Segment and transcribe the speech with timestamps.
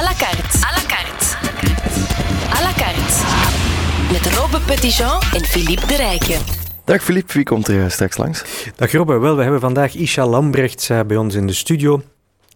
[0.00, 0.54] à la carte.
[0.64, 1.36] À la carte.
[2.56, 3.16] À la carte.
[4.12, 6.40] Met Robbe Petitjean en Philippe de Rijken.
[6.84, 8.44] Dag Philippe, wie komt er eh, straks langs?
[8.76, 12.02] Dag Robbe, wel, we hebben vandaag Isha Lambrechts eh, bij ons in de studio.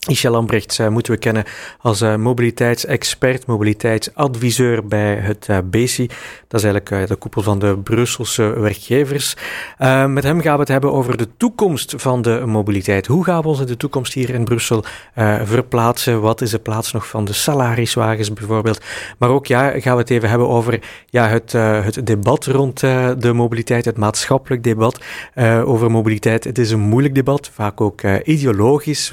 [0.06, 1.44] Isha Lambrechts uh, moeten we kennen
[1.78, 6.06] als uh, mobiliteitsexpert, mobiliteitsadviseur bij het uh.
[6.48, 9.36] Dat is eigenlijk de koepel van de Brusselse werkgevers.
[10.08, 13.06] met hem gaan we het hebben over de toekomst van de mobiliteit.
[13.06, 14.84] Hoe gaan we ons in de toekomst hier in Brussel
[15.42, 16.20] verplaatsen?
[16.20, 18.80] Wat is de plaats nog van de salariswagens bijvoorbeeld?
[19.18, 23.32] Maar ook ja, gaan we het even hebben over ja, het, het debat rond de
[23.34, 25.00] mobiliteit, het maatschappelijk debat
[25.64, 26.44] over mobiliteit.
[26.44, 29.12] Het is een moeilijk debat, vaak ook ideologisch,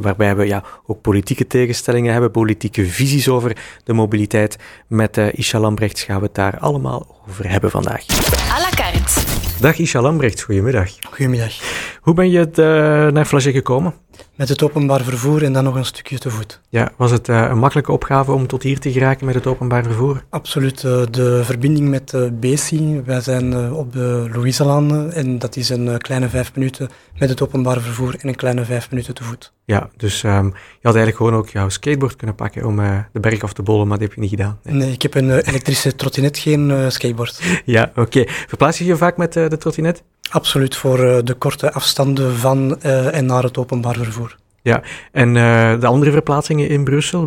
[0.00, 4.56] waarbij we ja, ook politieke tegenstellingen hebben, politieke visies over de mobiliteit.
[4.86, 8.02] Met uh, Isha Lambrechts gaan we het daar allemaal over hebben vandaag.
[8.02, 9.20] À la carte.
[9.60, 10.90] Dag Isha Lambrechts, goedemiddag.
[11.10, 11.52] Goedemiddag.
[12.00, 12.66] Hoe ben je het, uh,
[13.06, 13.94] naar Flagey gekomen?
[14.34, 16.60] Met het openbaar vervoer en dan nog een stukje te voet.
[16.68, 19.84] Ja, was het uh, een makkelijke opgave om tot hier te geraken met het openbaar
[19.84, 20.24] vervoer?
[20.30, 20.82] Absoluut.
[20.82, 25.98] Uh, de verbinding met uh, Besi, wij zijn op de Louiselaan en dat is een
[25.98, 29.52] kleine vijf minuten met het openbaar vervoer en een kleine vijf minuten te voet.
[29.64, 32.76] Ja, dus um, je had eigenlijk gewoon ook jouw skateboard kunnen pakken om
[33.12, 34.58] de berg af te bollen, maar dat heb je niet gedaan.
[34.62, 37.42] Nee, nee ik heb een elektrische trottinet, geen skateboard.
[37.64, 38.00] ja, oké.
[38.00, 38.28] Okay.
[38.28, 40.02] Verplaats je je vaak met de trottinet?
[40.30, 44.36] Absoluut, voor uh, de korte afstanden van uh, en naar het openbaar vervoer.
[44.62, 47.26] Ja, en uh, de andere verplaatsingen in Brussel,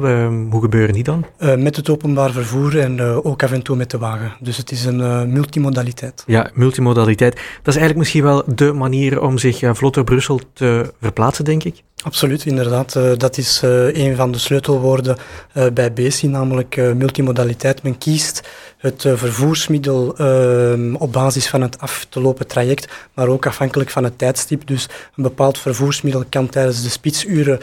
[0.49, 1.25] hoe gebeuren die dan?
[1.57, 4.33] met het openbaar vervoer en ook af en toe met de wagen.
[4.39, 6.23] Dus het is een multimodaliteit.
[6.27, 7.33] Ja, multimodaliteit.
[7.33, 11.83] Dat is eigenlijk misschien wel de manier om zich vlotter Brussel te verplaatsen, denk ik?
[12.03, 12.95] Absoluut, inderdaad.
[12.95, 15.17] Uh, dat is uh, een van de sleutelwoorden
[15.53, 17.83] uh, bij BESI, namelijk multimodaliteit.
[17.83, 23.45] Men kiest het vervoersmiddel ehm, op basis van het af te lopen traject, maar ook
[23.45, 24.67] afhankelijk van het tijdstip.
[24.67, 27.59] Dus een bepaald vervoersmiddel kan tijdens de spitsuren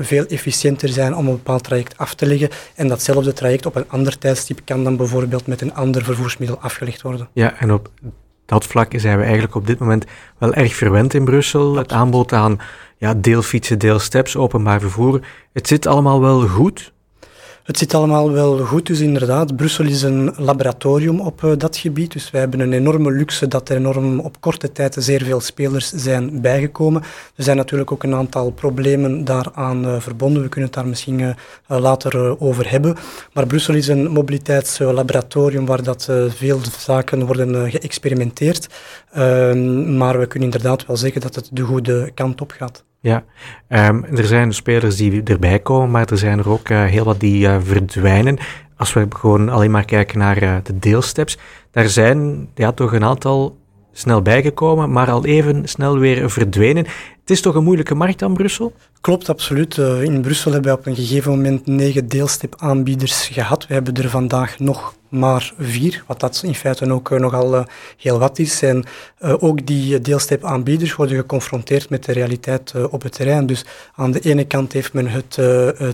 [0.00, 2.48] veel efficiënter zijn om een bepaald traject af te leggen.
[2.74, 7.02] En datzelfde traject op een ander tijdstip kan dan bijvoorbeeld met een ander vervoersmiddel afgelegd
[7.02, 7.28] worden.
[7.32, 7.90] Ja, en op
[8.52, 10.04] dat vlak zijn we eigenlijk op dit moment
[10.38, 11.76] wel erg verwend in Brussel.
[11.76, 12.58] Het aanbod aan
[12.96, 15.20] ja, deelfietsen, deelsteps, openbaar vervoer.
[15.52, 16.92] Het zit allemaal wel goed.
[17.62, 19.56] Het zit allemaal wel goed, dus inderdaad.
[19.56, 22.12] Brussel is een laboratorium op uh, dat gebied.
[22.12, 25.92] Dus wij hebben een enorme luxe dat er enorm op korte tijd zeer veel spelers
[25.92, 27.02] zijn bijgekomen.
[27.36, 30.42] Er zijn natuurlijk ook een aantal problemen daaraan uh, verbonden.
[30.42, 31.34] We kunnen het daar misschien uh,
[31.66, 32.96] later over hebben.
[33.32, 38.68] Maar Brussel is een mobiliteitslaboratorium waar dat veel zaken worden geëxperimenteerd.
[39.12, 42.84] Ehm, maar we kunnen inderdaad wel zeggen dat het de goede kant op gaat.
[43.02, 43.24] Ja,
[43.68, 47.20] um, er zijn spelers die erbij komen, maar er zijn er ook uh, heel wat
[47.20, 48.38] die uh, verdwijnen.
[48.76, 51.38] Als we gewoon alleen maar kijken naar uh, de deelsteps,
[51.70, 53.56] daar zijn ja, toch een aantal
[53.92, 56.86] snel bijgekomen, maar al even snel weer verdwenen.
[57.22, 58.72] Het is toch een moeilijke markt aan Brussel?
[59.00, 59.76] Klopt, absoluut.
[59.76, 63.66] in Brussel hebben we op een gegeven moment negen deelstep-aanbieders gehad.
[63.66, 67.64] We hebben er vandaag nog maar vier, wat dat in feite ook uh, nogal uh,
[67.96, 68.62] heel wat is.
[68.62, 68.84] En
[69.20, 73.46] ook die deelstep-aanbieders worden geconfronteerd met de realiteit op het terrein.
[73.46, 75.38] Dus aan de ene kant heeft men het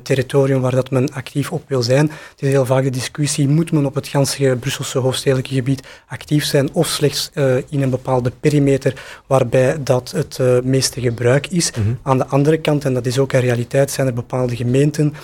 [0.05, 2.11] territorium waar dat men actief op wil zijn.
[2.31, 6.45] Het is heel vaak de discussie, moet men op het ganse Brusselse hoofdstedelijke gebied actief
[6.45, 7.31] zijn of slechts
[7.69, 11.73] in een bepaalde perimeter waarbij dat het meeste gebruik is.
[11.77, 11.99] Mm -hmm.
[12.03, 15.15] Aan de andere kant, en dat is ook een realiteit, zijn er bepaalde gemeenten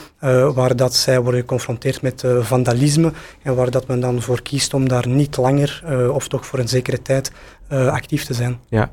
[0.54, 3.12] waar dat zij worden geconfronteerd met vandalisme
[3.42, 6.58] en waar dat men dan voor kiest om daar niet langer uh, of toch voor
[6.58, 7.32] een zekere tijd
[7.68, 8.58] actief te zijn.
[8.68, 8.90] Ja,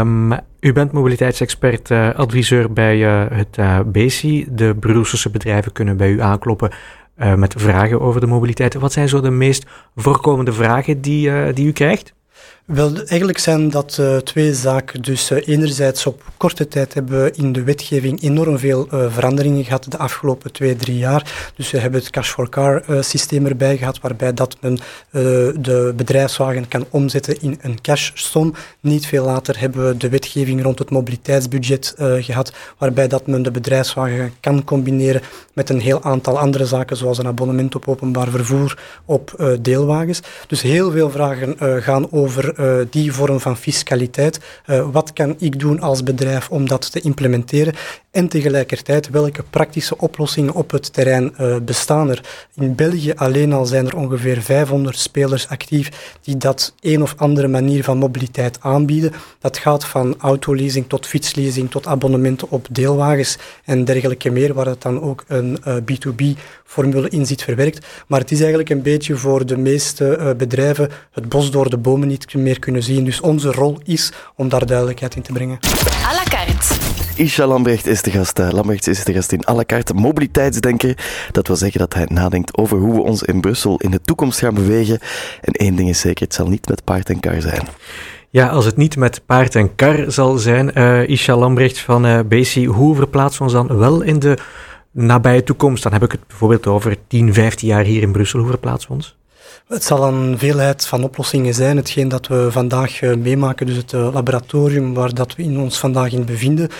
[0.00, 2.98] um, u bent mobiliteitsexpert, adviseur bij
[3.32, 3.58] het
[3.92, 4.46] BESI.
[4.50, 6.70] De Brusselse bedrijven kunnen bij u aankloppen
[7.36, 8.74] met vragen over de mobiliteit.
[8.74, 12.14] Wat zijn zo de meest voorkomende vragen die, die u krijgt?
[12.72, 15.02] Wel, eigenlijk zijn dat uh, twee zaken.
[15.02, 19.64] Dus uh, enerzijds op korte tijd hebben we in de wetgeving enorm veel uh, veranderingen
[19.64, 21.50] gehad de afgelopen twee, drie jaar.
[21.56, 24.78] Dus we hebben het cash for car systeem erbij gehad, waarbij dat men
[25.62, 28.54] de bedrijfswagen kan omzetten in een cashsom.
[28.80, 33.50] Niet veel later hebben we de wetgeving rond het mobiliteitsbudget gehad, waarbij dat men de
[33.50, 38.78] bedrijfswagen kan combineren met een heel aantal andere zaken, zoals een abonnement op openbaar vervoer,
[39.04, 40.20] op deelwagens.
[40.46, 42.58] Dus heel veel vragen gaan over
[42.90, 44.40] die vorm van fiscaliteit.
[44.66, 47.74] Uh, wat kan ik doen als bedrijf om dat te implementeren?
[48.10, 52.48] En tegelijkertijd, welke praktische oplossingen op het terrein uh, bestaan er?
[52.54, 57.48] In België alleen al zijn er ongeveer 500 spelers actief die dat een of andere
[57.48, 59.12] manier van mobiliteit aanbieden.
[59.38, 64.82] Dat gaat van autoleasing tot fietsleasing tot abonnementen op deelwagens en dergelijke meer, waar het
[64.82, 67.86] dan ook een B2B-formule in zit verwerkt.
[68.06, 72.08] Maar het is eigenlijk een beetje voor de meeste bedrijven het bos door de bomen
[72.08, 73.04] niet meer kunnen zien.
[73.04, 75.58] Dus onze rol is om daar duidelijkheid in te brengen.
[76.04, 76.74] À la carte.
[77.16, 78.38] Isha Lambrecht is de gast.
[78.38, 80.96] Lambrecht is de gast in à la carte mobiliteitsdenker.
[81.32, 84.38] Dat wil zeggen dat hij nadenkt over hoe we ons in Brussel in de toekomst
[84.38, 84.98] gaan bewegen.
[85.40, 87.68] En één ding is zeker, het zal niet met paard en kar zijn.
[88.30, 92.18] Ja, als het niet met paard en kar zal zijn, uh, Isha Lambrecht van uh,
[92.28, 94.38] BC, hoe verplaatsen we ons dan wel in de
[94.90, 95.82] nabije toekomst?
[95.82, 98.38] Dan heb ik het bijvoorbeeld over 10, 15 jaar hier in Brussel.
[98.38, 99.18] Hoe verplaatsen we ons?
[99.68, 101.76] Het zal een veelheid van oplossingen zijn.
[101.76, 105.78] Hetgeen dat we vandaag uh, meemaken, dus het uh, laboratorium waar dat we in ons
[105.78, 106.68] vandaag in bevinden.
[106.68, 106.74] Uh,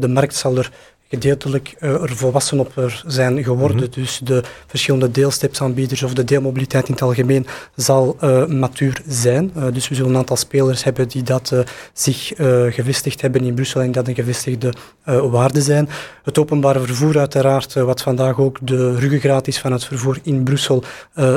[0.00, 0.70] de markt zal er
[1.08, 3.76] gedeeltelijk uh, er volwassen op er zijn geworden.
[3.76, 3.90] Mhm.
[3.90, 9.52] Dus de verschillende deelstepsaanbieders of de deelmobiliteit in het algemeen zal uh, matuur zijn.
[9.56, 11.54] Uh, dus we zullen een aantal spelers hebben die dat
[11.92, 12.32] zich
[12.70, 14.72] gevestigd hebben in Brussel en dat een gevestigde
[15.04, 15.88] waarde zijn.
[16.22, 20.84] Het openbare vervoer uiteraard, wat vandaag ook de ruggengraat is van het vervoer in Brussel,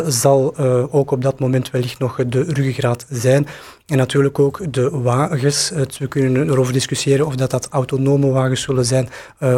[0.08, 0.58] zal
[0.92, 3.48] ook op dat moment wellicht nog de ruggengraat zijn.
[3.86, 5.72] En natuurlijk ook de wagens.
[5.98, 9.10] we kunnen erover discussiëren of dat, dat autonome wagens zullen zijn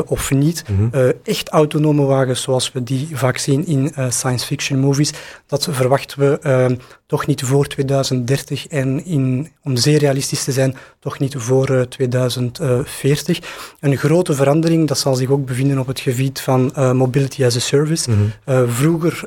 [0.07, 0.63] of niet.
[0.67, 0.99] Mm -hmm.
[1.01, 5.13] uh, echt autonome wagens, zoals we die vaak zien in uh, science fiction movies,
[5.45, 6.77] dat verwachten we
[7.11, 13.39] toch niet voor 2030 en in, om zeer realistisch te zijn, toch niet voor 2040.
[13.79, 17.59] Een grote verandering, dat zal zich ook bevinden op het gebied van mobility as a
[17.59, 18.09] service.
[18.09, 18.69] Mm -hmm.
[18.69, 19.23] vroeger,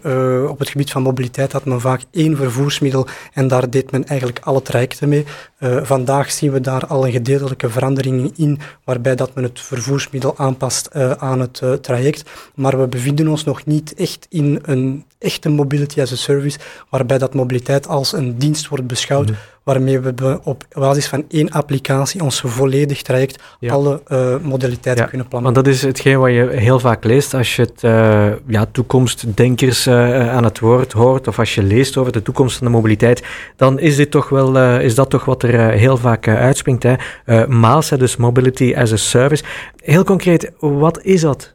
[0.49, 4.41] op het gebied van mobiliteit, had men vaak één vervoersmiddel en daar deed men eigenlijk
[4.45, 5.25] alle trajecten mee.
[5.83, 10.95] Vandaag zien we daar al een gedeeltelijke verandering in, waarbij dat men het vervoersmiddel aanpast
[11.19, 12.31] aan het traject.
[12.55, 16.59] Maar we bevinden ons nog niet echt in een echte mobility as a service,
[16.91, 19.29] waarbij dat mobiliteit als een dienst wordt beschouwd.
[19.29, 25.09] Mm -hmm waarmee we op basis van één applicatie ons volledig traject alle uh, modaliteiten
[25.09, 25.53] kunnen plannen.
[25.53, 29.87] Want dat is hetgeen wat je heel vaak leest als je het, uh, ja, toekomstdenkers
[29.87, 33.25] uh, aan het woord hoort of als je leest over de toekomst van de mobiliteit,
[33.57, 36.83] dan is, dit toch wel, is dat toch wat er heel vaak uitspringt.
[36.83, 36.95] Hè?
[37.99, 39.45] Dus Mobility as a Service.
[39.77, 41.54] Heel concreet, wat is dat?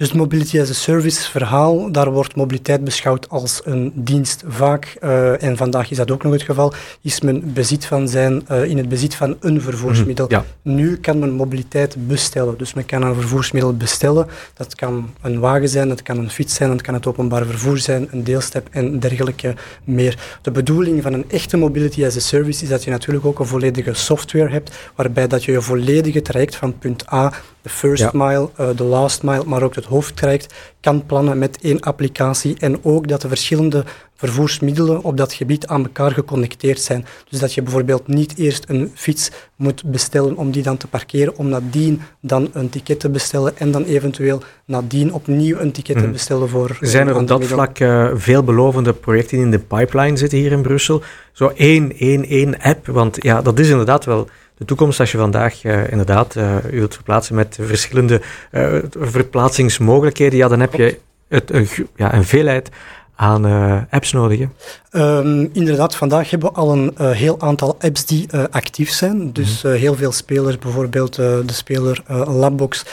[0.00, 4.42] Dus het mobility as a service verhaal, daar wordt mobiliteit beschouwd als een dienst.
[4.46, 8.42] Vaak, uh, en vandaag is dat ook nog het geval, is men bezit van zijn,
[8.50, 10.26] uh, in het bezit van een vervoersmiddel.
[10.26, 10.44] Mm, ja.
[10.62, 12.58] Nu kan men mobiliteit bestellen.
[12.58, 14.26] Dus men kan een vervoersmiddel bestellen.
[14.54, 17.78] Dat kan een wagen zijn, dat kan een fiets zijn, dat kan het openbaar vervoer
[17.78, 19.54] zijn, een deelstep en dergelijke
[19.84, 20.18] meer.
[20.42, 23.46] De bedoeling van een echte mobility as a service is dat je natuurlijk ook een
[23.46, 27.32] volledige software hebt, waarbij dat je je volledige traject van punt A
[27.62, 28.10] de first ja.
[28.12, 32.84] mile, uh, de last mile, maar ook het hoofdtraject kan plannen met één applicatie en
[32.84, 33.84] ook dat de verschillende
[34.20, 37.06] vervoersmiddelen op dat gebied aan elkaar geconnecteerd zijn.
[37.28, 41.36] Dus dat je bijvoorbeeld niet eerst een fiets moet bestellen om die dan te parkeren,
[41.36, 46.02] om nadien dan een ticket te bestellen en dan eventueel nadien opnieuw een ticket te
[46.02, 46.12] mhm.
[46.12, 46.78] bestellen voor...
[46.80, 51.02] Zijn er op dat vlak uh, veelbelovende projecten in de pipeline zitten hier in Brussel?
[51.32, 54.28] Zo één, één, één app, want ja, dat is inderdaad wel
[54.60, 58.20] de toekomst, als je vandaag uh, inderdaad uh, wilt verplaatsen met verschillende
[58.52, 60.98] uh, verplaatsingsmogelijkheden, ja, dan heb je
[61.28, 62.70] het, een, ja, een veelheid
[63.20, 64.40] aan uh, apps nodig?
[64.92, 69.32] Um, inderdaad, vandaag hebben we al een uh, heel aantal apps die uh, actief zijn.
[69.32, 72.84] Dus mm heel veel spelers, bijvoorbeeld de speler Labbox,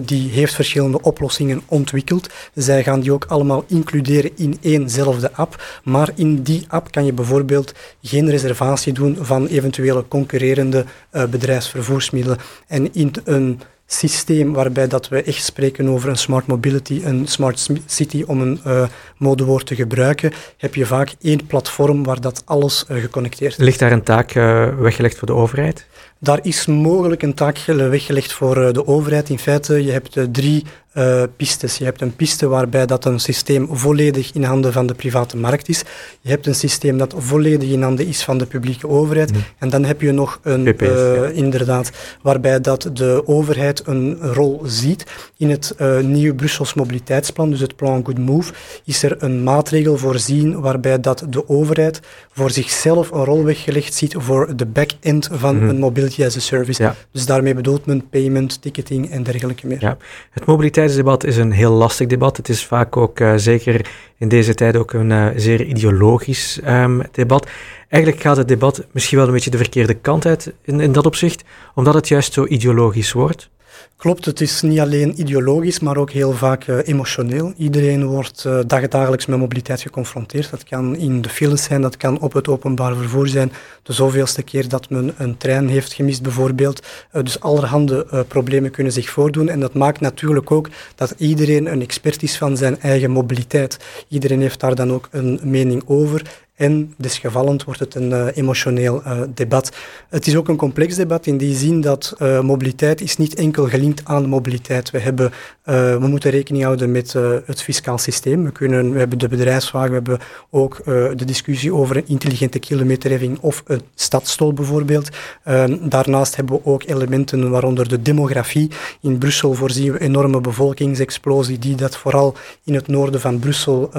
[0.00, 2.28] die heeft verschillende oplossingen ontwikkeld.
[2.54, 5.62] Zij gaan die ook allemaal includeren in éénzelfde app.
[5.84, 12.38] Maar in die app kan je bijvoorbeeld geen reservatie doen van eventuele concurrerende bedrijfsvervoersmiddelen.
[12.66, 13.60] En in een
[13.92, 18.60] systeem waarbij dat we echt spreken over een smart mobility, een smart city, om een
[18.66, 18.86] uh,
[19.16, 23.64] modewoord te gebruiken, heb je vaak één platform waar dat alles uh, geconnecteerd is.
[23.64, 25.86] Ligt daar een taak uh, weggelegd voor de overheid?
[26.22, 29.28] Daar is mogelijk een taak weggelegd voor de overheid.
[29.28, 30.64] In feite, je hebt drie
[30.94, 31.78] uh, pistes.
[31.78, 35.68] Je hebt een piste waarbij dat een systeem volledig in handen van de private markt
[35.68, 35.82] is.
[36.20, 39.30] Je hebt een systeem dat volledig in handen is van de publieke overheid.
[39.58, 41.24] En dan heb je nog een, PPS, uh, ja.
[41.24, 41.90] inderdaad,
[42.22, 45.04] waarbij dat de overheid een rol ziet.
[45.36, 48.52] In het uh, nieuwe Brussels mobiliteitsplan, dus het plan Good Move,
[48.84, 52.00] is er een maatregel voorzien waarbij dat de overheid
[52.32, 55.68] voor zichzelf een rol weggelegd ziet voor de back-end van mm -hmm.
[55.68, 55.78] een
[56.12, 56.82] mobility as a service.
[56.82, 56.96] Ja.
[57.12, 59.80] Dus daarmee bedoelt men payment, ticketing en dergelijke meer.
[59.80, 59.96] Ja.
[60.30, 62.36] Het mobiliteitsdebat is een heel lastig debat.
[62.36, 63.86] Het is vaak ook, uh, zeker
[64.18, 67.48] in deze tijd, ook een uh, zeer ideologisch um, debat.
[67.88, 71.06] Eigenlijk gaat het debat misschien wel een beetje de verkeerde kant uit in, in dat
[71.06, 73.50] opzicht, omdat het juist zo ideologisch wordt.
[73.96, 77.52] Klopt, het is niet alleen ideologisch, maar ook heel vaak uh, emotioneel.
[77.56, 80.50] Iedereen wordt uh, dagelijks met mobiliteit geconfronteerd.
[80.50, 83.52] Dat kan in de files zijn, dat kan op het openbaar vervoer zijn.
[83.82, 86.86] De zoveelste keer dat men een trein heeft gemist bijvoorbeeld.
[87.12, 89.48] Uh, dus allerhande problemen kunnen zich voordoen.
[89.48, 93.78] En dat maakt natuurlijk ook dat iedereen een expert is van zijn eigen mobiliteit.
[94.08, 96.41] Iedereen heeft daar dan ook een mening over.
[96.54, 99.72] En desgevallend wordt het een uh, emotioneel uh, debat.
[100.08, 103.68] Het is ook een complex debat in die zin dat uh, mobiliteit is niet enkel
[103.68, 104.90] gelinkt aan mobiliteit.
[104.90, 105.32] We, hebben,
[105.64, 107.12] we moeten rekening houden met
[107.46, 108.44] het fiscaal systeem.
[108.44, 110.18] We, kunnen, we hebben de bedrijfswagen, we hebben
[110.50, 115.08] ook de discussie over een intelligente kilometerheffing of een stadstol bijvoorbeeld.
[115.44, 118.70] Ehm, daarnaast hebben we ook elementen waaronder de demografie.
[119.00, 123.90] In Brussel voorzien we enorme bevolkingsexplosie die dat vooral in het noorden van Brussel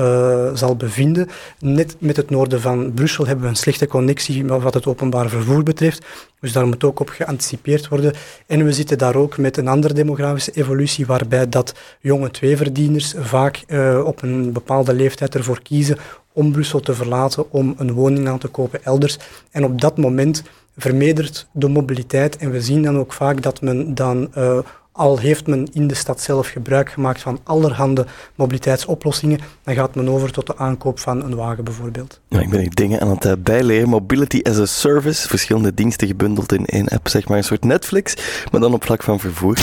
[0.53, 1.29] zal bevinden.
[1.59, 5.63] Net met het noorden van Brussel hebben we een slechte connectie wat het openbaar vervoer
[5.63, 6.05] betreft.
[6.39, 8.13] Dus daar moet ook op geanticipeerd worden.
[8.47, 13.63] En we zitten daar ook met een andere demografische evolutie, waarbij dat jonge tweeverdieners vaak
[13.67, 15.97] uh, op een bepaalde leeftijd ervoor kiezen
[16.33, 19.17] om Brussel te verlaten, om een woning aan te kopen elders.
[19.51, 20.43] En op dat moment
[20.77, 24.57] vermeerdert de mobiliteit en we zien dan ook vaak dat men dan uh,
[24.93, 30.09] al heeft men in de stad zelf gebruik gemaakt van allerhande mobiliteitsoplossingen, dan gaat men
[30.09, 32.19] over tot de aankoop van een wagen bijvoorbeeld.
[32.27, 33.89] Ja, ik ben hier dingen aan het uh, bijleren.
[33.89, 38.15] Mobility as a service, verschillende diensten gebundeld in één app, zeg maar een soort Netflix,
[38.51, 39.57] maar dan op vlak van vervoer.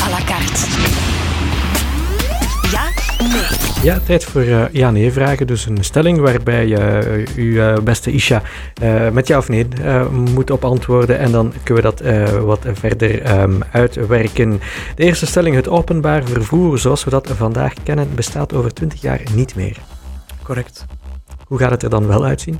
[0.00, 0.66] À la carte.
[2.70, 3.65] Ja,
[4.04, 5.46] tijd voor uh, ja-nee-vragen.
[5.46, 8.42] Dus een stelling waarbij uh, uw beste Isha
[9.12, 9.66] met ja of nee
[10.34, 11.18] moet op antwoorden.
[11.18, 12.00] En dan kunnen we dat
[12.44, 14.60] wat verder um, uitwerken.
[14.94, 19.20] De eerste stelling: het openbaar vervoer zoals we dat vandaag kennen, bestaat over 20 jaar
[19.34, 19.76] niet meer.
[20.42, 20.86] Correct.
[21.46, 22.58] Hoe gaat het er dan wel uitzien?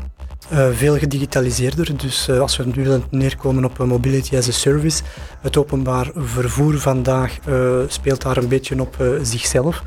[0.52, 1.96] Uh, veel gedigitaliseerder.
[1.96, 5.02] Dus uh, als we nu neerkomen op uh, mobility as a service,
[5.40, 7.38] het openbaar vervoer vandaag
[7.86, 9.82] speelt daar een beetje op zichzelf.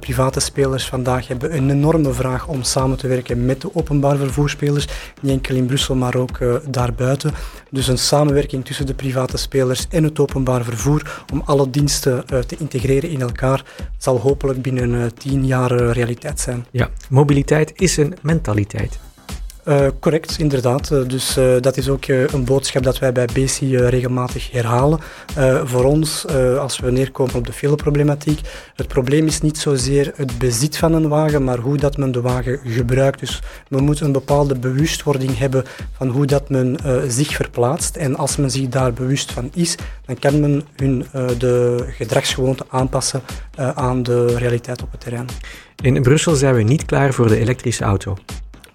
[0.00, 4.86] private spelers vandaag hebben een enorme vraag om samen te werken met de openbaar vervoerspelers,
[5.20, 6.38] niet enkel in Brussel, maar ook
[6.68, 7.34] daarbuiten.
[7.70, 12.56] Dus een samenwerking tussen de private spelers en het openbaar vervoer om alle diensten te
[12.58, 13.64] integreren in elkaar,
[13.98, 16.66] zal hopelijk binnen tien jaar realiteit zijn.
[16.70, 18.98] Ja, mobiliteit is een mentaliteit.
[19.68, 20.90] Uh, correct, inderdaad.
[20.90, 25.00] Uh, dus uh, dat is ook een boodschap dat wij bij BC regelmatig herhalen.
[25.64, 26.26] voor ons,
[26.58, 28.40] als we neerkomen op de fileproblematiek,
[28.74, 32.20] het probleem is niet zozeer het bezit van een wagen, maar hoe dat men de
[32.20, 33.20] wagen gebruikt.
[33.20, 36.76] Dus we moeten een bepaalde bewustwording hebben van hoe dat men
[37.08, 37.96] zich verplaatst.
[37.96, 39.74] En als men zich daar bewust van is,
[40.06, 41.06] dan kan men hun
[41.38, 43.22] de gedragsgewoonten aanpassen
[43.56, 45.26] aan de realiteit op het terrein.
[45.82, 48.16] In Brussel zijn we niet klaar voor de elektrische auto.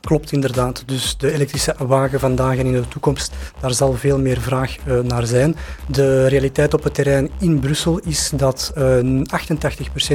[0.07, 0.83] Klopt inderdaad.
[0.85, 4.99] Dus de elektrische wagen vandaag en in de toekomst, daar zal veel meer vraag uh,
[4.99, 5.55] naar zijn.
[5.87, 9.21] De realiteit op het terrein in Brussel is dat uh, eh,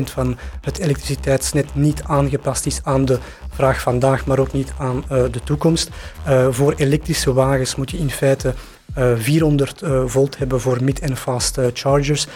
[0.01, 3.19] 88% van het elektriciteitsnet niet aangepast is aan de
[3.51, 5.91] vraag vandaag, maar ook niet aan uh, de toekomst.
[6.51, 8.55] voor elektrische wagens moet je in feite
[8.95, 12.27] 400 uh, volt hebben voor mid- en fast uh, chargers.
[12.27, 12.31] 88%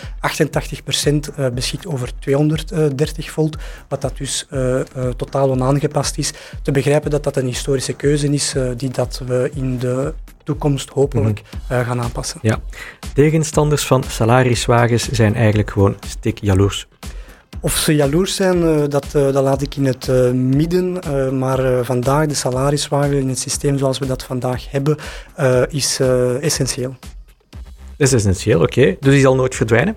[1.39, 3.57] uh, beschikt over 230 volt,
[3.89, 4.47] wat dat dus
[5.17, 6.33] totaal onaangepast is.
[6.63, 11.43] Te begrijpen dat dat een historische keuze is die dat we in de toekomst hopelijk
[11.43, 12.39] mm gaan aanpassen.
[12.43, 12.61] Ja.
[13.15, 16.89] Tegenstanders van salariswagens zijn eigenlijk gewoon stik jaloers.
[17.65, 21.01] Of ze jaloers zijn, eh, dat, eh, dat laat ik in het eh, midden.
[21.39, 24.97] maar vandaag, de salariswagen in het systeem zoals we dat vandaag hebben,
[25.69, 26.01] is
[26.41, 26.97] essentieel.
[27.97, 28.97] Is essentieel, oké.
[29.01, 29.97] Dus die zal nooit verdwijnen?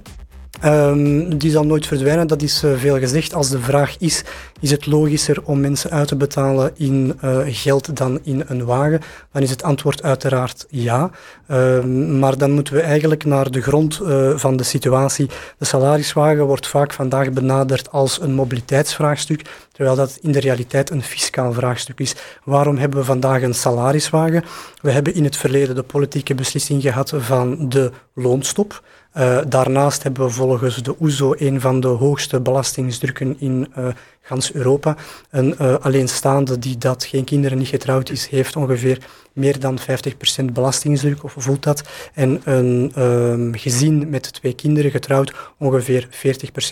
[0.64, 3.34] Um, die zal nooit verdwijnen, dat is uh, veel gezegd.
[3.34, 4.24] Als de vraag is,
[4.60, 9.02] is het logischer om mensen uit te betalen in uh, geld dan in een wagen,
[9.32, 11.12] dan is het antwoord uiteraard ja.
[11.52, 15.30] Um, maar dan moeten we eigenlijk naar de grond uh, van de situatie.
[15.58, 21.04] De salariswagen wordt vaak vandaag benaderd als een mobiliteitsvraagstuk, terwijl dat in de realiteit een
[21.04, 22.16] fiscaal vraagstuk is.
[22.44, 24.44] Waarom hebben we vandaag een salariswagen?
[24.82, 28.84] We hebben in het verleden de politieke beslissing gehad van de loonstop.
[29.18, 33.88] Uh, daarnaast hebben we volgens de OESO e een van de hoogste belastingsdrukken in uh,
[34.26, 34.96] gans Europa.
[35.30, 38.98] Een uh, alleenstaande die dat geen kinderen niet getrouwd is, heeft ongeveer
[39.36, 41.84] meer dan 50% belastingsdruk, of voelt dat.
[42.14, 46.08] En een um, gezin met twee kinderen getrouwd, ongeveer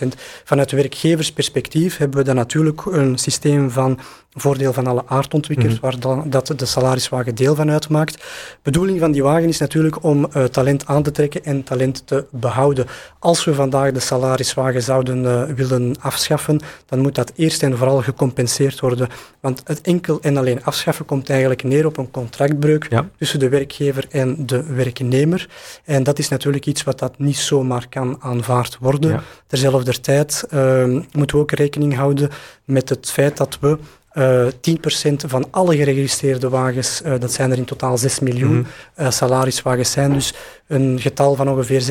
[0.04, 0.08] 40%.
[0.44, 3.98] Vanuit werkgeversperspectief hebben we dan natuurlijk een systeem van
[4.34, 8.12] voordeel van alle aardontwikkers, mm waar dan, dat de salariswagen deel van uitmaakt.
[8.12, 8.20] De
[8.62, 12.24] bedoeling van die wagen is natuurlijk om uh, talent aan te trekken en talent te
[12.30, 12.86] behouden.
[13.18, 18.02] Als we vandaag de salariswagen zouden uh, willen afschaffen, dan moet dat eerst en vooral
[18.02, 19.08] gecompenseerd worden.
[19.40, 24.06] Want het enkel en alleen afschaffen komt eigenlijk neer op een contractbreuk tussen de werkgever
[24.10, 25.48] en de werknemer.
[25.84, 29.10] En dat is natuurlijk iets wat dat niet zomaar kan aanvaard worden.
[29.10, 29.22] Ja.
[29.46, 32.30] Terzelfde tijd uh, moeten we ook rekening houden
[32.64, 33.78] met het feit dat we
[34.18, 34.50] Uh, 10%
[35.26, 39.10] van alle geregistreerde wagens, uh, dat zijn er in totaal 6 miljoen mm -hmm.
[39.10, 40.34] salariswagens zijn, dus
[40.66, 41.86] een getal van ongeveer 650.000.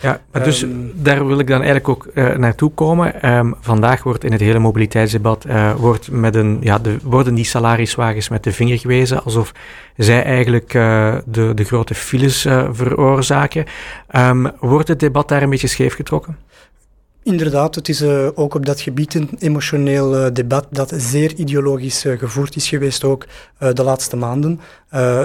[0.00, 3.34] ja, maar dus um, daar wil ik dan eigenlijk ook naartoe komen.
[3.36, 5.46] Um, vandaag wordt in het hele mobiliteitsdebat
[5.76, 9.52] wordt met een, ja, de, worden die salariswagens met de vinger gewezen, alsof
[9.96, 13.64] zij eigenlijk de, de grote files veroorzaken.
[14.16, 16.36] Um, wordt het debat daar een beetje scheef getrokken?
[17.22, 22.04] Inderdaad, het is uh, ook op dat gebied een emotioneel uh, debat dat zeer ideologisch
[22.04, 23.26] uh, gevoerd is geweest ook
[23.74, 24.60] de laatste maanden.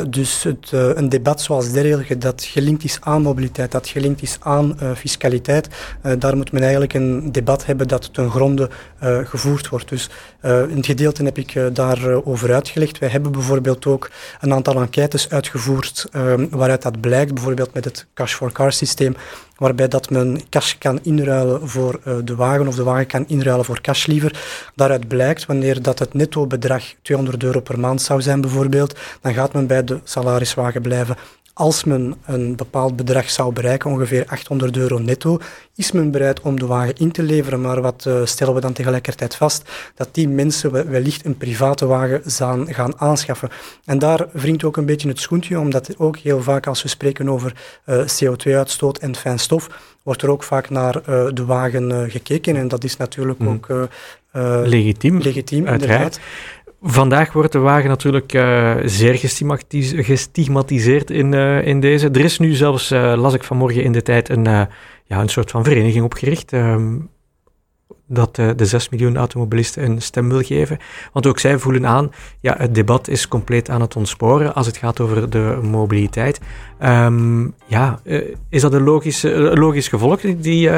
[0.10, 4.78] dus het, een debat zoals dergelijke dat gelinkt is aan mobiliteit, dat gelinkt is aan
[4.96, 5.68] fiscaliteit,
[6.18, 8.70] daar moet men eigenlijk een debat hebben dat ten gronde
[9.24, 9.90] gevoerd wordt.
[9.90, 10.10] Dus
[10.40, 13.00] het gedeelte heb ik daarover uitgelegd.
[13.00, 14.10] Wij hebben bijvoorbeeld ook
[14.42, 16.08] een aantal enquêtes uitgevoerd
[16.50, 19.16] waaruit dat blijkt, bijvoorbeeld met het Cash for Car systeem,
[19.58, 23.66] waarbij dat men cash kan inruilen voor uh, de wagen of de wagen kan inruilen
[23.66, 24.44] voor cash liever.
[24.76, 29.34] Daaruit blijkt, wanneer dat het netto bedrag 200 euro per maand zou zijn bijvoorbeeld, dan
[29.34, 31.18] gaat men bij de salariswagen blijven.
[31.58, 35.38] Als men een bepaald bedrag zou bereiken, ongeveer 800 euro netto,
[35.76, 37.62] is men bereid om de wagen in te leveren.
[37.62, 39.70] Maar wat uh, stellen we dan tegelijkertijd vast?
[39.96, 43.50] Dat die mensen wellicht een private wagen gaan, gaan aanschaffen.
[43.86, 47.30] En daar wringt ook een beetje het schoentje, omdat ook heel vaak als we spreken
[47.30, 47.54] over
[47.86, 49.68] uh, CO2-uitstoot en fijnstof,
[50.04, 52.56] wordt er ook vaak naar uh, de wagen gekeken.
[52.56, 53.48] En dat is natuurlijk mm.
[53.48, 53.90] ook
[54.66, 56.02] legitiem, legitiem uiteraard.
[56.02, 56.20] Inderdaad.
[56.88, 59.18] Vandaag wordt de wagen natuurlijk uh, zeer
[60.04, 62.10] gestigmatiseerd in, uh, in deze.
[62.10, 64.70] Er is nu zelfs, uh, las ik vanmorgen in de tijd, een, ja,
[65.08, 66.52] een soort van vereniging opgericht.
[66.52, 67.10] Um,
[68.08, 70.78] dat uh, de 6 miljoen automobilisten een stem wil geven.
[71.14, 74.78] Want ook zij voelen aan, ja, het debat is compleet aan het ontsporen als het
[74.78, 76.40] gaat over de mobiliteit.
[76.84, 80.22] Um, ja, uh, is dat een logisch, uh, logisch gevolg?
[80.22, 80.70] Die,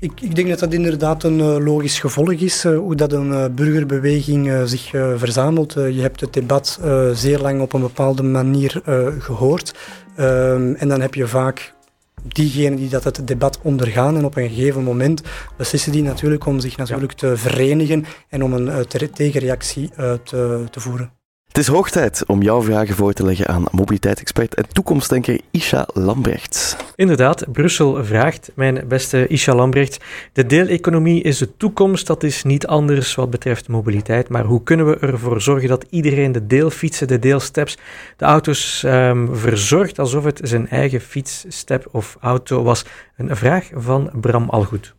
[0.00, 4.90] ik, ik, denk dat dat inderdaad een logisch gevolg is, hoe dat een burgerbeweging zich
[5.16, 5.72] verzamelt.
[5.72, 6.80] je hebt het debat
[7.12, 8.82] zeer lang op een bepaalde manier
[9.18, 9.74] gehoord.
[10.16, 11.74] Um, en dan heb je vaak
[12.22, 15.22] diegenen die dat het debat ondergaan en op een gegeven moment
[15.56, 18.78] beslissen die natuurlijk om zich natuurlijk te verenigen en om een uh,
[19.12, 19.90] tegenreactie
[20.24, 21.19] te, te voeren.
[21.50, 25.86] Het is hoog tijd om jouw vragen voor te leggen aan mobiliteitsexpert en toekomstdenker Isha
[25.92, 26.76] Lambrecht.
[26.94, 32.66] Inderdaad, Brussel vraagt, mijn beste Isha Lambrecht, de deeleconomie is de toekomst, dat is niet
[32.66, 37.18] anders wat betreft mobiliteit, maar hoe kunnen we ervoor zorgen dat iedereen de deelfietsen, de
[37.18, 37.78] deelsteps,
[38.16, 42.84] de auto's um, verzorgt alsof het zijn eigen fiets, step of auto was?
[43.16, 44.94] Een vraag van Bram Algoed.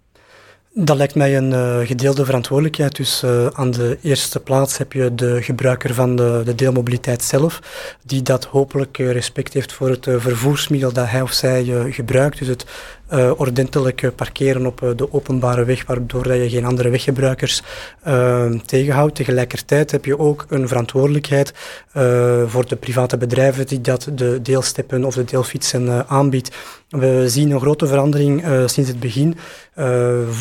[0.74, 2.96] Dat lijkt mij een uh, gedeelde verantwoordelijkheid.
[2.96, 7.60] Dus uh, aan de eerste plaats heb je de gebruiker van de, de deelmobiliteit zelf,
[8.06, 12.40] die dat hopelijk uh, respect heeft voor het vervoersmiddel dat hij of zij gebruikt.
[12.40, 12.66] Dus het
[13.14, 17.62] uh, ordentelijk parkeren op uh, de openbare weg, waardoor je geen andere weggebruikers
[18.66, 19.16] tegenhoudt.
[19.16, 21.54] Tegelijkertijd heb je ook een verantwoordelijkheid
[22.46, 26.56] voor de private bedrijven die dat de deelsteppen of de deelfietsen aanbiedt.
[26.90, 29.38] We zien een grote verandering sinds het begin.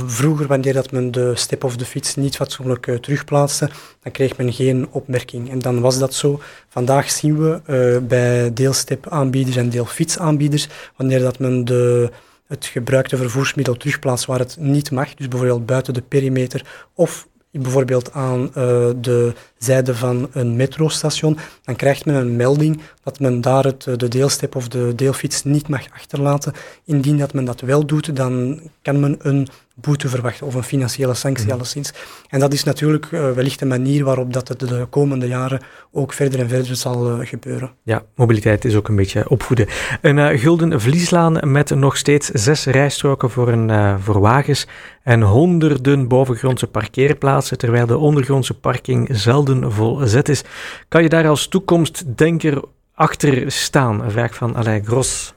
[0.06, 3.70] vroeger, wanneer dat men de step of de fiets niet fatsoenlijk terugplaatste,
[4.02, 5.50] dan kreeg men geen opmerking.
[5.50, 6.40] En dan was dat zo.
[6.68, 12.11] Vandaag zien we bij deelstep-aanbieders en deelfietsaanbieders, wanneer dat men de
[12.51, 18.13] het gebruikte vervoersmiddel terugplaatst waar het niet mag, dus bijvoorbeeld buiten de perimeter of bijvoorbeeld
[18.13, 18.53] aan uh,
[18.97, 24.09] de zijde van een metrostation, dan krijgt men een melding dat men daar het, de
[24.09, 26.53] deelstep of de deelfiets niet mag achterlaten.
[26.85, 29.49] Indien dat men dat wel doet, dan kan men een
[29.81, 31.53] boete verwachten of een financiële sanctie mm.
[31.53, 31.93] alleszins.
[32.29, 35.61] En dat is natuurlijk uh, wellicht een manier waarop dat het de komende jaren
[35.93, 37.71] ook verder en verder zal uh, gebeuren.
[37.83, 39.66] Ja, mobiliteit is ook een beetje opvoeden.
[40.01, 44.66] Een uh, gulden vlieslaan met nog steeds zes rijstroken voor, een, voor wagens
[45.03, 50.43] en honderden bovengrondse parkeerplaatsen, terwijl de ondergrondse parking zelden vol zet is.
[50.88, 52.62] Kan je daar als toekomstdenker
[52.95, 54.05] achter staan?
[54.05, 55.35] Een vraag van Alain Gros.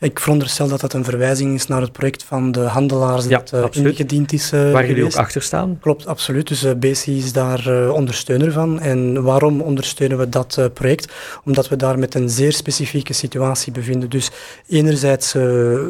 [0.00, 3.64] Ik veronderstel dat dat een verwijzing is naar het project van de handelaars dat uh,
[3.70, 5.78] ingediend is uh, Waar jullie ook achter staan?
[5.80, 6.48] Klopt, absoluut.
[6.48, 8.80] Dus uh, BC is daar ondersteuner van.
[8.80, 11.12] En waarom ondersteunen we dat project?
[11.44, 14.10] Omdat we daar met een zeer specifieke situatie bevinden.
[14.10, 14.30] Dus
[14.68, 15.30] enerzijds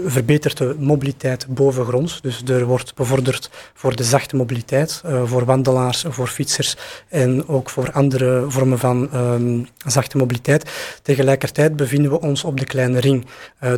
[0.06, 2.20] verbetert de mobiliteit bovengronds.
[2.20, 6.76] Dus er wordt bevorderd voor de zachte mobiliteit, voor wandelaars, voor fietsers
[7.08, 10.70] en ook voor andere vormen van um, zachte mobiliteit.
[11.02, 13.26] Tegelijkertijd bevinden we ons op de kleine ring.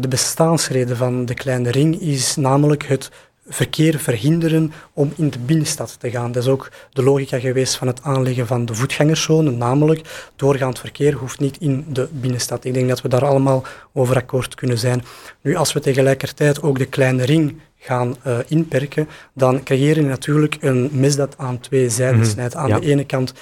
[0.01, 3.11] de bestaansreden van de kleine ring is namelijk het
[3.47, 6.33] verkeer verhinderen om in de binnenstad te gaan.
[6.33, 11.15] Dat is ook de logica geweest van het aanleggen van de voetgangerszone, namelijk doorgaand verkeer
[11.15, 12.65] hoeft niet in de binnenstad.
[12.65, 15.05] Ik denk dat we daar allemaal over akkoord kunnen zijn.
[15.41, 18.17] Nu, als we tegelijkertijd ook de kleine ring gaan
[18.49, 22.29] inperken, dan creëer je natuurlijk een mes dat aan twee zijden mhm.
[22.29, 22.55] snijdt.
[22.55, 23.35] Aan de ene kant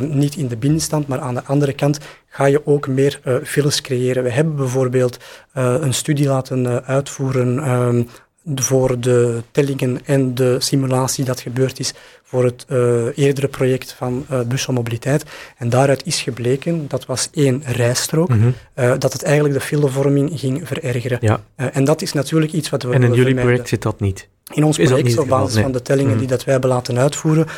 [0.00, 4.22] niet in de binnenstand, maar aan de andere kant ga je ook meer files creëren.
[4.22, 5.18] We hebben bijvoorbeeld
[5.52, 8.02] een studie laten uitvoeren ehm,
[8.54, 14.26] voor de tellingen en de simulatie dat gebeurd is voor het uh, eerdere project van
[14.30, 15.24] uh, Busselmobiliteit.
[15.56, 18.54] En daaruit is gebleken, dat was één rijstrook, mm
[18.98, 21.18] dat het eigenlijk de filevorming ging verergeren.
[21.20, 21.40] Ja.
[21.56, 24.28] en dat is natuurlijk iets wat we En in jullie project zit dat niet?
[24.54, 26.28] In ons project, op basis van de tellingen die mm.
[26.28, 27.50] dat wij hebben laten uitvoeren, uh,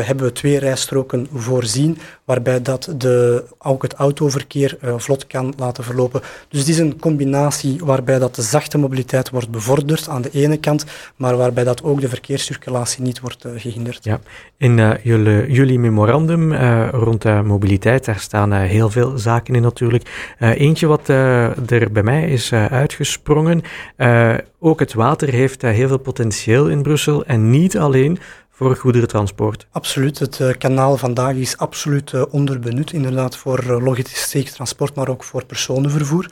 [0.00, 5.84] hebben we twee rijstroken voorzien, waarbij dat de, ook het autoverkeer uh, vlot kan laten
[5.84, 6.20] verlopen.
[6.48, 10.56] Dus het is een combinatie waarbij dat de zachte mobiliteit wordt bevorderd aan de ene
[10.56, 10.84] kant,
[11.16, 14.04] maar waarbij dat ook de verkeerscirculatie niet wordt uh, gehinderd.
[14.04, 14.20] Ja.
[14.56, 16.54] In jullie, jullie, memorandum
[16.90, 20.34] rond mobiliteit, daar staan heel veel zaken in natuurlijk.
[20.38, 23.62] eentje wat er bij mij is uitgesprongen,
[24.58, 28.18] ook het water heeft heel veel potentieel in Brussel en niet alleen
[28.58, 29.66] voor goederentransport.
[29.70, 30.18] Absoluut.
[30.18, 35.24] Het uh, kanaal vandaag is absoluut uh, onderbenut, inderdaad voor uh, logistiek transport, maar ook
[35.24, 36.30] voor personenvervoer.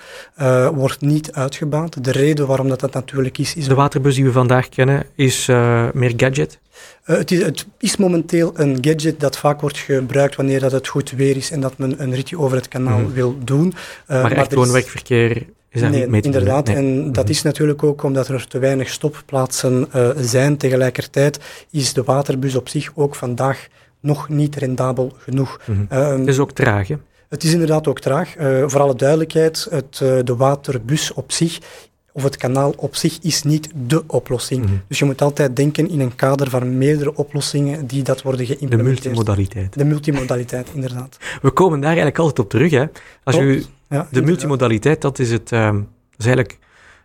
[0.75, 2.05] wordt niet uitgebaand.
[2.05, 3.55] De reden waarom dat, dat natuurlijk is...
[3.55, 5.47] is de waterbus die we vandaag kennen is
[5.93, 6.59] meer gadget?
[7.03, 11.11] Het is, het, is, momenteel een gadget dat vaak wordt gebruikt wanneer dat het goed
[11.11, 13.12] weer is en dat men een ritje over het kanaal mhm.
[13.12, 13.75] wil doen.
[14.07, 15.47] maar, maar echt gewoon wegverkeer
[15.81, 16.69] nee, inderdaad.
[16.69, 17.33] En dat mhm.
[17.33, 20.57] is natuurlijk ook omdat er te weinig stopplaatsen uh, zijn.
[20.57, 21.39] Tegelijkertijd
[21.71, 23.67] is de waterbus op zich ook vandaag
[24.01, 25.61] nog niet rendabel genoeg.
[25.65, 26.97] Mm het is ook traag, hè?
[27.29, 28.37] Het is inderdaad ook traag.
[28.37, 31.59] Uh, voor alle duidelijkheid, het, uh, de waterbus op zich
[32.17, 34.65] of het kanaal op zich is niet de oplossing.
[34.65, 34.75] Mhm.
[34.89, 39.03] Dus je moet altijd denken in een kader van meerdere oplossingen die dat worden geïmplementeerd.
[39.03, 39.79] De multimodaliteit.
[39.79, 41.17] De multimodaliteit, inderdaad.
[41.43, 42.71] We komen daar eigenlijk altijd op terug.
[42.71, 42.85] Hè?
[43.25, 45.77] Als u, ja, de multimodaliteit, dat is, het, um,
[46.11, 46.59] dat is eigenlijk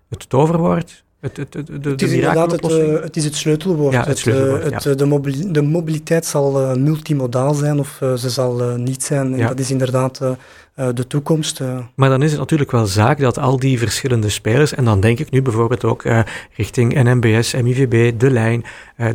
[0.09, 1.03] het toverwoord.
[1.19, 3.93] Het, het, het, de, het, is inderdaad het, uh, het, is het sleutelwoord.
[3.93, 4.95] Ja, het sleutelwoord het, ja.
[4.95, 9.33] de, de, mobiliteit zal uh, multimodaal zijn of uh, ze zal niet zijn.
[9.33, 9.47] En ja.
[9.47, 10.31] dat is inderdaad eh,
[10.75, 11.59] de toekomst.
[11.59, 11.77] Eh.
[11.95, 15.19] Maar dan is het natuurlijk wel zaak dat al die verschillende spelers, en dan denk
[15.19, 16.19] ik nu bijvoorbeeld ook uh,
[16.55, 18.63] richting NMBS, MIVB, De Lijn,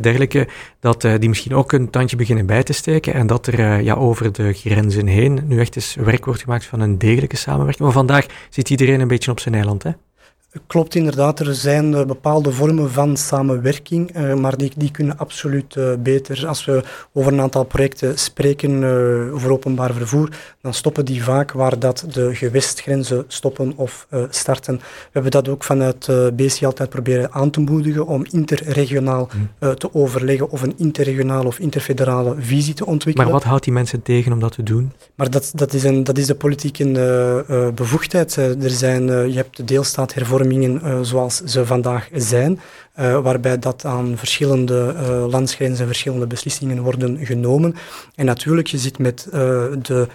[0.01, 0.47] dergelijke,
[0.79, 4.31] dat die misschien ook een tandje beginnen bij te steken en dat er ja, over
[4.31, 7.83] de grenzen heen nu echt eens werk wordt gemaakt van een degelijke samenwerking.
[7.83, 9.91] Maar vandaag zit iedereen een beetje op zijn eiland, hè?
[10.67, 15.75] Klopt inderdaad, er zijn uh, bepaalde vormen van samenwerking, uh, maar die, die kunnen absoluut
[15.75, 16.47] uh, beter.
[16.47, 18.81] Als we over een aantal projecten spreken
[19.33, 20.29] voor openbaar vervoer,
[20.61, 24.75] dan stoppen die vaak waar dat de gewestgrenzen stoppen of starten.
[24.75, 29.75] We hebben dat ook vanuit BC altijd proberen aan te moedigen om interregionaal mm.
[29.75, 33.29] te overleggen of een interregionale of interfederale visie te ontwikkelen.
[33.29, 34.91] Maar wat houdt die mensen tegen om dat te doen?
[35.15, 38.35] Maar dat, dat, is, een, dat is de politieke bevoegdheid.
[38.35, 42.59] er zijn, je hebt de deelstaat hervorming uh, zoals ze vandaag zijn,
[42.99, 47.75] uh, waarbij dat aan verschillende uh, landsgrenzen verschillende beslissingen worden genomen.
[48.15, 50.07] En natuurlijk, je zit met de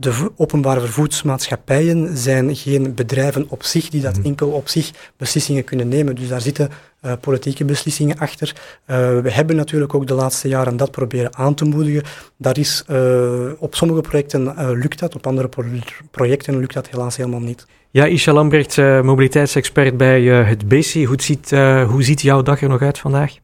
[0.00, 4.26] de openbare vervoersmaatschappijen zijn geen bedrijven op zich die dat mhm.
[4.26, 6.14] enkel op zich beslissingen kunnen nemen.
[6.14, 6.70] Dus daar zitten
[7.02, 8.54] uh, politieke beslissingen achter.
[8.86, 12.02] Uh, we hebben natuurlijk ook de laatste jaren dat proberen aan te moedigen.
[12.36, 15.64] Daar is, uh, op sommige projecten lukt dat, op andere pro
[16.10, 17.66] projecten lukt dat helaas helemaal niet.
[17.90, 20.92] Ja, Isha Lambrecht, mobiliteitsexpert bij het BC.
[20.92, 21.50] Hoe ziet,
[21.88, 23.38] hoe ziet jouw dag er nog uit vandaag?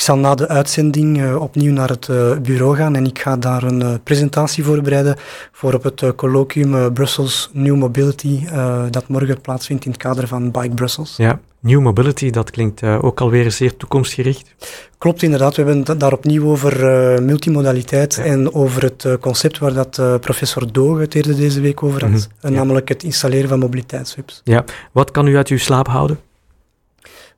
[0.00, 3.36] Ik zal na de uitzending uh, opnieuw naar het uh, bureau gaan en ik ga
[3.36, 5.16] daar een uh, presentatie voorbereiden
[5.52, 8.46] voor op het colloquium Brussels New Mobility
[8.90, 11.14] dat morgen plaatsvindt in het kader van Bike Brussels.
[11.16, 14.54] Ja, New Mobility, dat klinkt ook alweer zeer toekomstgericht.
[14.98, 16.82] Klopt inderdaad, we hebben het daar opnieuw over
[17.22, 22.28] multimodaliteit en over het concept waar dat professor Doge het eerder deze week over had,
[22.40, 22.52] mhm.
[22.52, 24.40] namelijk het installeren van mobiliteitshubs.
[24.44, 26.18] Ja, wat kan u uit uw slaap houden?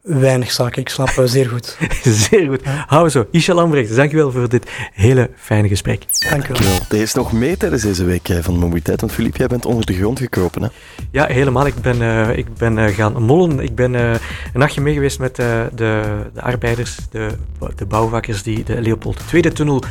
[0.03, 1.79] Weinig zaken, ik slaap eh, zeer goed.
[2.29, 2.61] zeer goed.
[2.65, 3.27] Hou zo.
[3.31, 6.05] Isha Lambrecht, dankjewel voor dit hele fijne gesprek.
[6.31, 6.79] Dankjewel.
[6.89, 9.67] Er is nog mee tijdens deze week eh, van de mobiliteit, want Filip, jij bent
[9.67, 10.69] onder de grond gekropen, hè?
[11.11, 11.67] Ja, helemaal.
[11.67, 13.61] Ik ben, uh, ik ben gaan mollen.
[13.61, 14.19] Ik ben een
[14.53, 16.03] nachtje mee geweest met de, de
[16.37, 17.29] arbeiders, de,
[17.77, 19.83] de bouwvakkers die de Leopold II-tunnel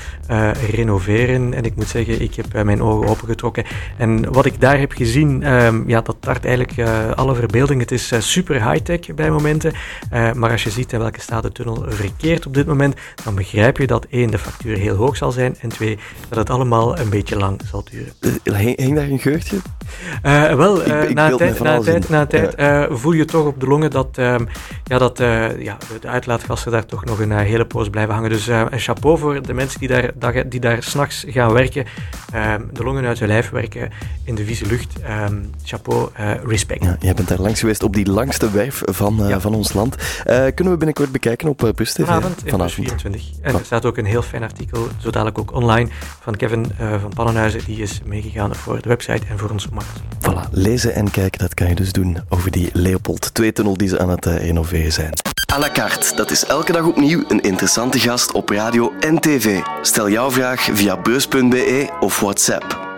[0.71, 1.54] renoveren.
[1.54, 3.63] En ik moet zeggen, ik heb mijn ogen opengetrokken.
[3.97, 7.80] En wat ik daar heb gezien, um, ja, dat tart eigenlijk alle verbeelding.
[7.82, 9.74] Het is super high-tech bij momenten.
[10.14, 13.36] Uh, maar als je ziet in welke staat de tunnel verkeert op dit moment, dan
[13.36, 15.98] begrijp je dat één, de factuur heel hoog zal zijn en twee,
[16.30, 18.56] dat het allemaal een beetje lang zal duren.
[18.56, 19.58] Hing daar een geurtje?
[20.24, 22.56] Uh, wel, na een tijd, na tijd, na tijd
[22.90, 24.46] voel je toch op de longen dat, ehm,
[24.84, 25.18] ja, dat
[25.58, 28.30] ja, de uitlaatgassen daar toch nog een hele poos blijven hangen.
[28.30, 31.86] Dus een chapeau voor de mensen die daar, die daar s'nachts gaan werken,
[32.34, 33.90] ehm, de longen uit hun lijf werken
[34.24, 34.94] in de vieze lucht.
[35.30, 36.10] Um, chapeau,
[36.46, 36.84] respect.
[36.84, 39.91] Ja, jij bent daar langs geweest op die langste werf van, van ons land.
[39.98, 42.06] Uh, kunnen we binnenkort bekijken op uh, Bus TV?
[42.06, 42.72] Vanavond, vanavond.
[42.72, 43.30] 24.
[43.42, 45.90] En er staat ook een heel fijn artikel, zo dadelijk ook online,
[46.22, 47.62] van Kevin uh, van Pannenhuizen.
[47.66, 50.00] Die is meegegaan voor de website en voor onze markt.
[50.20, 54.00] Voilà, lezen en kijken, dat kan je dus doen over die Leopold 2-tunnel die ze
[54.00, 55.14] aan het renoveren zijn.
[55.54, 59.60] À la carte, dat is elke dag opnieuw een interessante gast op radio en tv.
[59.82, 62.91] Stel jouw vraag via beurs.be of WhatsApp.